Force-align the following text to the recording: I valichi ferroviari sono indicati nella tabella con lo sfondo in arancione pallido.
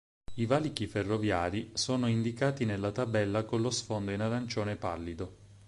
I 0.33 0.47
valichi 0.47 0.87
ferroviari 0.87 1.69
sono 1.75 2.07
indicati 2.07 2.65
nella 2.65 2.91
tabella 2.91 3.43
con 3.43 3.61
lo 3.61 3.69
sfondo 3.69 4.09
in 4.09 4.21
arancione 4.21 4.75
pallido. 4.75 5.37